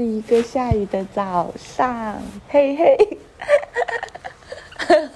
[0.00, 2.16] 是一个下雨的早上，
[2.48, 3.18] 嘿嘿。
[4.88, 5.06] 但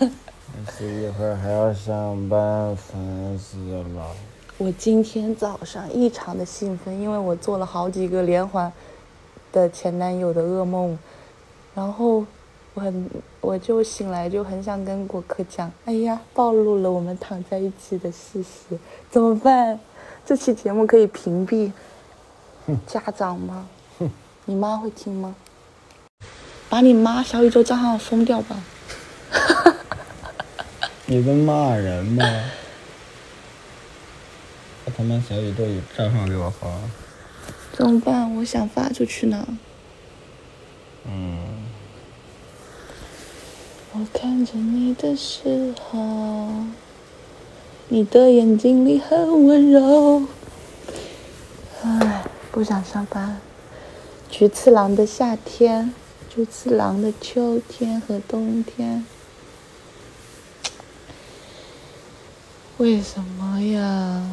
[0.77, 3.57] 是一会儿还要上班，烦死
[3.95, 4.11] 了。
[4.59, 8.71] 我今天早上异常的兴奋，因为我做了好几个连环
[9.53, 10.99] 的前男友的噩梦，
[11.75, 12.23] 然后
[12.75, 13.11] 我很
[13.41, 18.79] 我就醒来就很想跟果壳讲，哎呀，暴露了我们躺在一起的事实，
[19.11, 19.81] 怎么办？
[20.27, 21.73] 这期节目可以屏蔽
[22.87, 23.67] 家长吗？
[24.47, 25.35] 你妈会听吗？
[26.69, 28.63] 把你妈小宇宙账号封掉吧。
[31.07, 32.25] 你在骂人吗？
[34.85, 35.65] 把他妈小宇宙
[35.97, 36.69] 账号给我发。
[37.73, 38.35] 怎么办？
[38.37, 39.47] 我想发出去呢。
[41.07, 41.39] 嗯。
[43.93, 46.49] 我看着你的时候，
[47.89, 50.25] 你的眼睛里很温柔。
[51.83, 53.41] 唉，不想上班。
[54.37, 55.95] 菊次郎的夏天，
[56.29, 59.07] 菊次郎的秋天和冬天。
[62.79, 64.29] 为什么呀？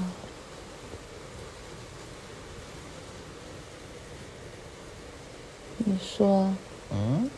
[5.78, 6.52] 你说。
[6.90, 7.30] 嗯。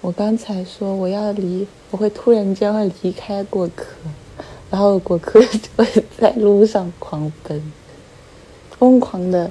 [0.00, 3.84] 我刚才说我要离，我会突然间会离开果壳，
[4.70, 7.70] 然后果壳就会在路上狂奔，
[8.78, 9.50] 疯狂的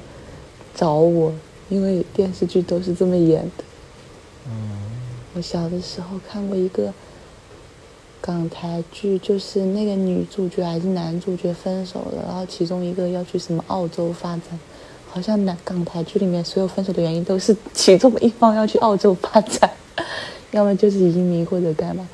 [0.73, 1.31] 找我，
[1.71, 3.63] 因为电视剧都是这么演的。
[4.45, 4.51] 嗯。
[5.33, 6.93] 我小的时候看过一个。
[8.23, 14.59] 港台剧就是那个女主角还是男主角分手了，然后其中一个要去什么澳洲发展，
[15.09, 19.67] 好像南港台剧里面所有分手的原因都是其中一方要去澳洲发展，
[20.53, 22.07] 要么就是移民或者干嘛，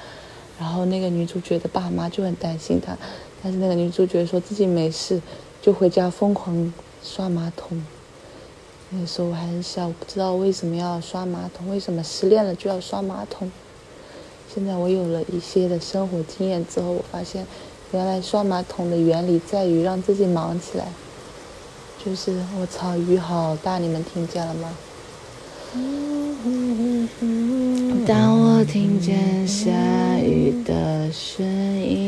[0.58, 2.98] 然后那个女主角的爸妈就很担心她，
[3.44, 5.22] 但是那个女主角说自己没事，
[5.62, 6.74] 就回家疯狂
[7.04, 7.84] 刷马桶。
[8.90, 13.52] 那时候我还很小，不知道为什么要刷马桶，为什么失恋了就要刷马桶。
[14.54, 17.46] 现在我有了一些的生活经验之后，我发现，
[17.92, 20.88] 原来刷马桶的原理在于让自己忙起来。
[22.04, 24.74] 就是我操，雨好大，你们听见了吗？
[28.08, 29.70] 当我听见下
[30.18, 32.07] 雨的声音，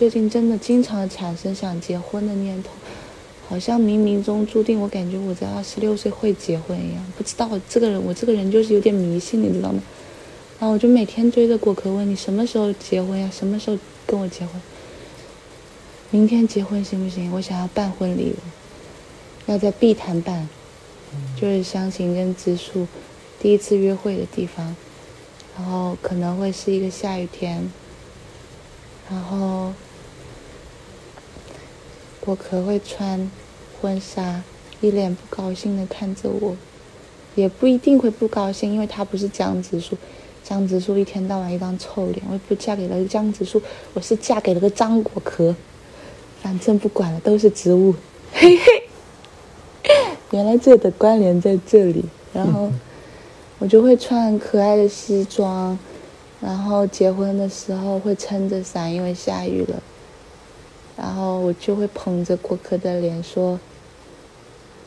[0.00, 2.70] 最近真的经常产生想结婚的念头，
[3.46, 7.04] 好像冥冥中注定，我感觉我在二十六岁会结婚一样。
[7.18, 9.82] 不知道这个人，我这个人就是有点迷信，你知道吗？
[10.58, 13.30] 然后我就每天追着果壳问你什么时候结婚呀？
[13.30, 14.58] 什么时候跟我结婚？
[16.10, 17.30] 明天结婚行不行？
[17.34, 18.32] 我想要办婚礼，
[19.44, 20.48] 要在碧潭办，
[21.38, 22.86] 就是湘琴跟植树
[23.38, 24.74] 第一次约会的地方，
[25.58, 27.70] 然后可能会是一个下雨天，
[29.10, 29.74] 然后。
[32.20, 33.30] 果壳会穿
[33.80, 34.42] 婚纱，
[34.80, 36.54] 一脸不高兴的看着我，
[37.34, 39.96] 也不一定会不高兴，因为他不是江直树，
[40.44, 43.62] 江直树一天到晚一张臭脸，我也不嫁给了江直树，
[43.94, 45.54] 我是嫁给了个张果壳，
[46.42, 47.94] 反正不管了，都是植物，
[48.32, 48.82] 嘿嘿，
[50.32, 52.04] 原来这的关联在这里，
[52.34, 52.70] 然后
[53.58, 55.78] 我就会穿可爱的西装，
[56.40, 59.82] 然后结婚的时候会撑着伞，因为下雨了。
[61.00, 63.58] 然后我就会捧着过客的脸说：“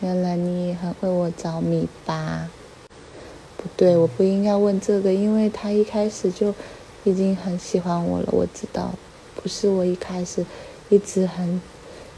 [0.02, 2.48] 原来你也很为我着迷吧？”
[3.58, 6.54] 不对，我不应该问这个，因为他一开始就
[7.04, 8.28] 已经很喜欢我了。
[8.32, 8.94] 我知道，
[9.36, 10.46] 不是我一开始
[10.90, 11.60] 一直很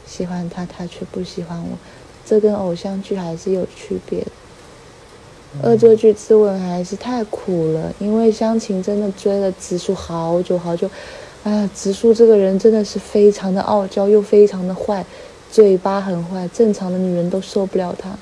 [0.04, 1.78] 喜欢他，他却不喜欢我，
[2.26, 4.30] 这跟偶像剧还是有区别的。
[5.62, 10.90] 恶作剧之吻还是太苦了，因为湘琴真的追了直树好久好久。
[11.46, 15.06] 哎呀，直树这个人真的是非常的傲娇，又非常的坏，
[15.48, 18.18] 嘴巴很坏，正常的女人都受不了他。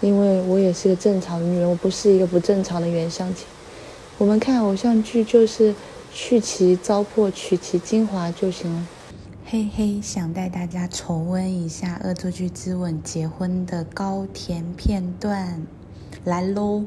[0.00, 3.44] 因为我也是个正常的女人，我不是一个不正常的袁湘琴。
[4.16, 5.74] 我们看偶像剧就是
[6.14, 8.86] 去其糟粕，取其精华就行了。
[9.44, 15.62] 嘿嘿，想带大家重温一下《恶作剧之吻》结婚的高甜片段，
[16.24, 16.84] 来喽。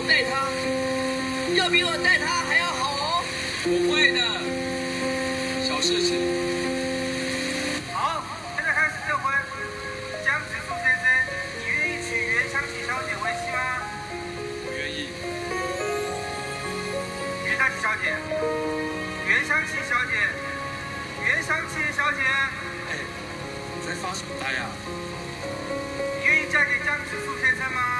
[0.00, 0.48] 你要好好待他，
[1.56, 3.22] 要比我带他还要好哦。
[3.66, 4.20] 我会的，
[5.68, 6.16] 小事情。
[7.92, 8.24] 好，
[8.56, 9.30] 现在开始这回。
[10.24, 11.04] 江直树先生，
[11.58, 13.60] 你愿意娶袁湘琴小姐为妻吗？
[14.64, 15.12] 我愿意。
[17.44, 18.16] 袁湘琴小姐，
[19.28, 20.16] 袁湘琴小姐，
[21.26, 22.24] 袁湘琴小姐，
[22.88, 22.96] 哎，
[23.76, 24.72] 你在发什么呆啊？
[26.18, 27.99] 你愿意嫁给江直树先生吗？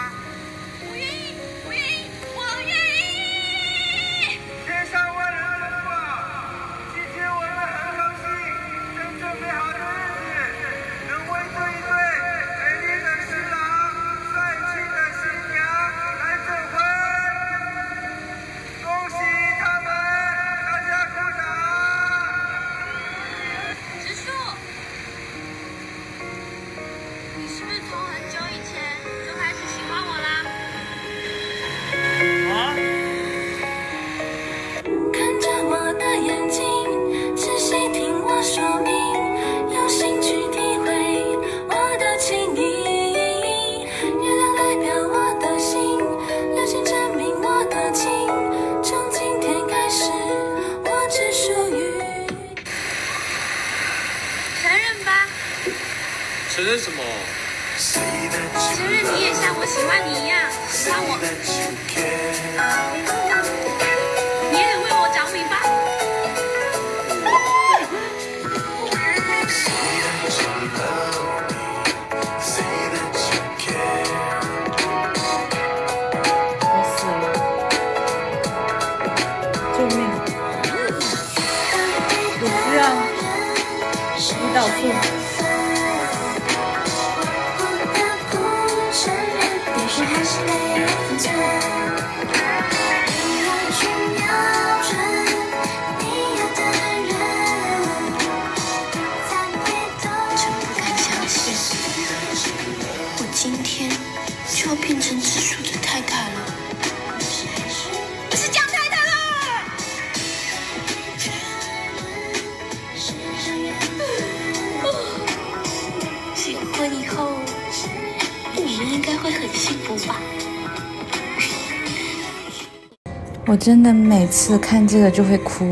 [123.50, 125.64] 我真的每次看这个就会哭。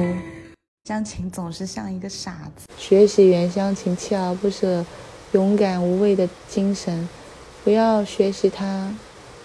[0.82, 2.66] 江琴总是像一个傻子。
[2.76, 4.84] 学习袁湘琴锲而不舍、
[5.30, 7.08] 勇敢无畏的精神，
[7.62, 8.92] 不要学习他。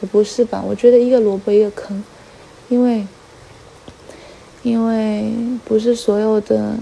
[0.02, 0.64] 也不是吧？
[0.68, 2.04] 我觉得一个萝卜一个坑，
[2.70, 3.06] 因为
[4.64, 5.32] 因为
[5.64, 6.76] 不是所有的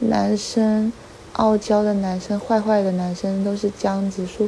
[0.00, 0.92] 男生，
[1.32, 4.46] 傲娇的男生、坏坏的男生都是江直树，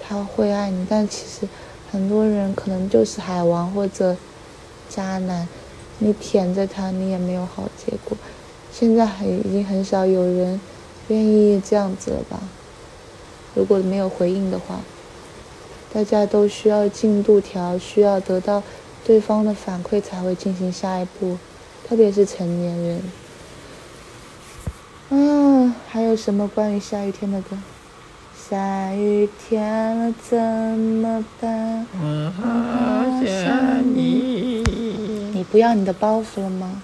[0.00, 1.48] 他会爱你，但其实
[1.90, 4.16] 很多人可能就是海王或者
[4.96, 5.46] 渣男，
[5.98, 8.16] 你舔着他，你也没有好结果。
[8.72, 10.58] 现在很已经很少有人
[11.08, 12.40] 愿意这样子了吧？
[13.54, 14.80] 如果没有回应的话，
[15.92, 18.62] 大家都需要进度条，需要得到
[19.04, 21.38] 对方的反馈才会进行下一步，
[21.86, 23.02] 特别是成年人。
[25.10, 27.56] 嗯，还有什么关于下雨天的歌？
[28.48, 31.86] 下雨天了怎么办？
[31.94, 32.44] 我好
[33.24, 34.35] 想你，你
[35.50, 36.82] 不要你的包袱了吗？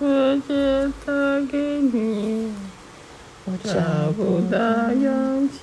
[0.00, 1.12] 我只打
[1.50, 2.52] 给你，
[3.44, 5.58] 我找不到勇气。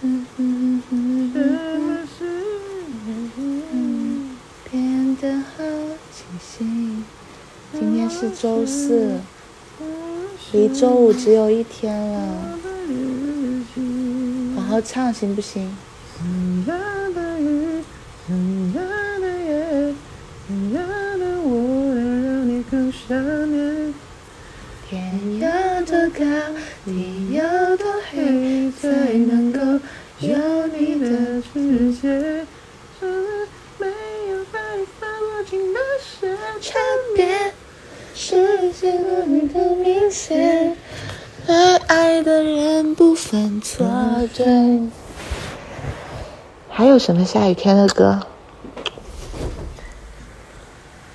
[0.00, 0.08] 什
[1.78, 2.18] 么事？
[4.68, 5.62] 变得好
[6.10, 6.50] 清晰。
[7.72, 9.20] 今天是周四，
[10.52, 12.58] 离周五只有一天了，
[14.56, 15.70] 好好唱行不行？
[18.28, 18.36] 怎
[18.74, 18.76] 样
[19.20, 19.94] 的，夜，
[20.46, 20.78] 怎样
[21.18, 23.16] 的我能让你更想
[23.50, 23.92] 念？
[24.88, 24.92] 天
[25.40, 25.42] 有
[25.84, 26.20] 多高，
[26.84, 26.88] 地
[27.32, 29.58] 有多黑，才能够
[30.20, 32.46] 有你的世界，
[33.00, 33.48] 真的
[33.78, 33.86] 没
[34.30, 36.36] 有把你放不进的世界。
[36.60, 36.78] 差
[37.16, 37.52] 别，
[38.14, 40.76] 世界的你更明显。
[41.48, 43.84] 爱爱的人不分错
[44.36, 44.44] 对。
[46.82, 48.26] 还有什么下雨天的歌？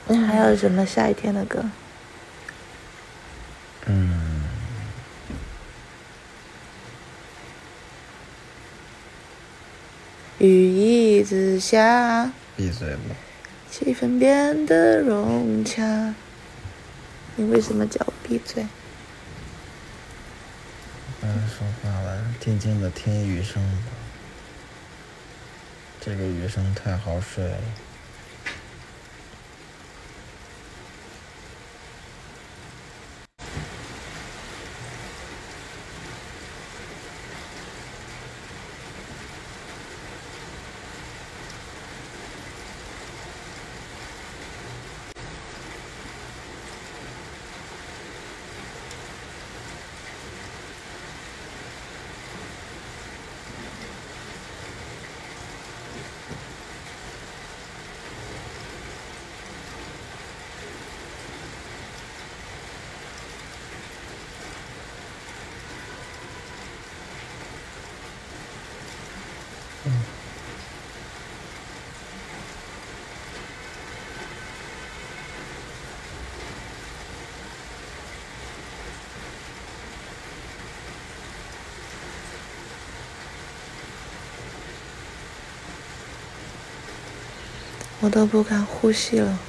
[0.07, 1.61] 还有什么下雨天的歌？
[10.37, 13.01] 雨一直下，闭嘴吧！
[13.69, 16.15] 气氛变得融洽。
[17.35, 18.65] 你为什么叫我闭嘴？
[21.19, 23.96] 不要说话了，静静的听雨声吧。
[26.07, 27.86] 这个雨声太好睡了。
[87.99, 89.39] 我都不敢呼吸了，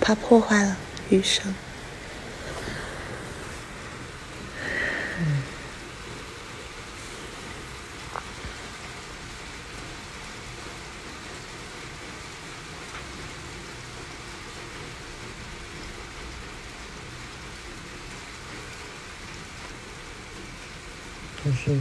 [0.00, 0.76] 怕破坏了
[1.10, 1.54] 雨声。
[21.52, 21.76] 是我，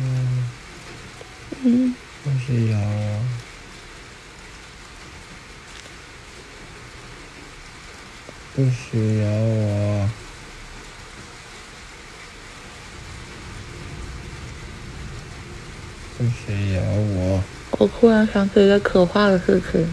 [1.63, 3.19] 嗯，不是咬我，
[8.55, 10.09] 不许咬我！
[16.17, 17.43] 不许咬我！
[17.79, 19.87] 我突然想起一个可怕的事情，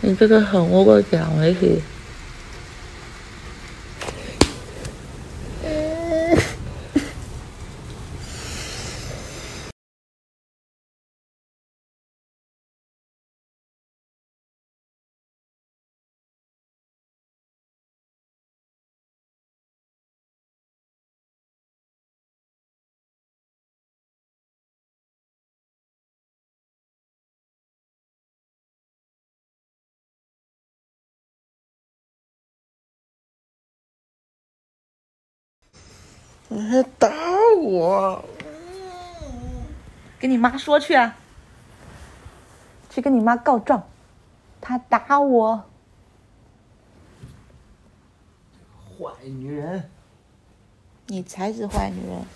[0.00, 1.52] 你这个狠，我给我讲回
[36.52, 37.08] 你还打
[37.62, 38.24] 我！
[40.18, 41.16] 跟你妈说去啊，
[42.90, 43.86] 去跟你妈告状，
[44.60, 45.64] 她打我。
[48.98, 49.88] 坏女人！
[51.06, 52.26] 你才是坏女人，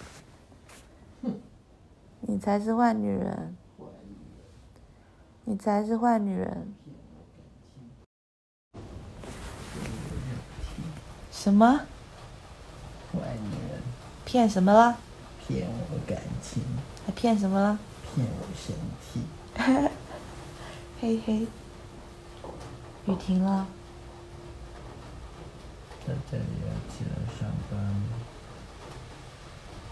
[2.21, 3.57] 你才是坏女人，
[5.45, 6.73] 你才是坏女人。
[11.33, 11.81] 什么？
[13.13, 13.54] 坏女人！
[14.35, 14.97] 骗什么了？
[15.47, 16.61] 骗我感情，
[17.07, 17.79] 还骗什么了？
[18.03, 19.23] 骗我身体。
[21.01, 21.47] 嘿嘿，
[23.05, 23.65] 雨停了，
[26.05, 27.95] 在这里要起来上班了。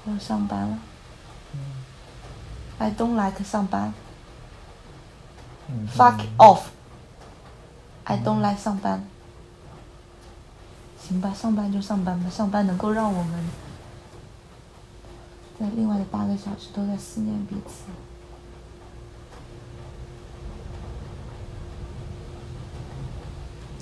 [0.06, 0.78] 我要上班了。
[2.78, 3.94] I don't like 上班。
[5.68, 6.62] 嗯 Fuck off。
[8.02, 9.06] I don't like 上班。
[11.00, 13.44] 行吧，上班就上班吧，上班能够让我们
[15.62, 17.84] 在另外的八个小时都在思念彼此。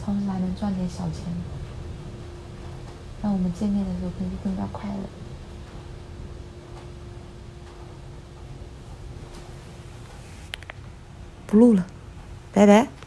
[0.05, 1.25] 同时还能赚点小钱，
[3.23, 5.05] 让我们见面的时候可以更加快乐。
[11.47, 11.87] 不录了，
[12.53, 13.00] 拜拜。